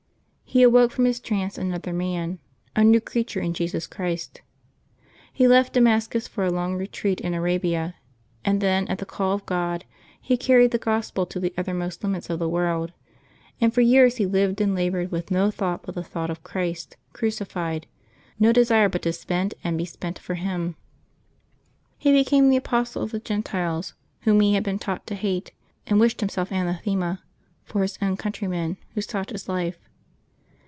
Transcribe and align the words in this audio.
He 0.51 0.63
awoke 0.63 0.91
from 0.91 1.05
his 1.05 1.21
trance 1.21 1.57
another 1.57 1.93
man— 1.93 2.39
a 2.75 2.83
new 2.83 2.99
creature 2.99 3.39
in 3.39 3.53
Jesus 3.53 3.87
Christ. 3.87 4.41
He 5.31 5.47
left 5.47 5.71
Damascus 5.71 6.27
for 6.27 6.43
a 6.43 6.51
long 6.51 6.75
retreat 6.75 7.21
in 7.21 7.33
Arabia, 7.33 7.95
and 8.43 8.59
then, 8.59 8.85
at 8.89 8.97
the 8.97 9.05
call 9.05 9.33
of 9.33 9.45
God, 9.45 9.85
he 10.19 10.35
carried 10.35 10.71
the 10.71 10.77
Gospel 10.77 11.25
to 11.27 11.39
the 11.39 11.53
uttermost 11.57 12.03
limits 12.03 12.29
of 12.29 12.39
the 12.39 12.49
world, 12.49 12.91
and 13.61 13.73
for 13.73 13.79
years 13.79 14.17
he 14.17 14.25
lired 14.25 14.59
and 14.59 14.75
labored 14.75 15.09
with 15.09 15.31
no 15.31 15.51
thought 15.51 15.83
but 15.83 15.95
the 15.95 16.03
thought 16.03 16.29
of 16.29 16.43
Christ 16.43 16.97
crucified, 17.13 17.87
no 18.37 18.51
desire 18.51 18.89
but 18.89 19.03
to 19.03 19.13
spend 19.13 19.53
and 19.63 19.77
be 19.77 19.85
spent 19.85 20.19
for 20.19 20.35
Him. 20.35 20.75
He 21.97 22.11
became 22.11 22.49
the 22.49 22.57
apostle 22.57 23.03
of 23.03 23.11
the 23.11 23.21
Gentiles, 23.21 23.93
whom 24.23 24.41
he 24.41 24.55
had 24.55 24.65
been 24.65 24.79
taught 24.79 25.07
to 25.07 25.15
hate, 25.15 25.53
and 25.87 25.97
wished 25.97 26.19
himself 26.19 26.51
anathema 26.51 27.23
for 27.63 27.83
his 27.83 27.97
own 28.01 28.17
countrjTnen, 28.17 28.75
who 28.95 28.99
sought 28.99 29.29
his 29.29 29.47
life. 29.47 29.77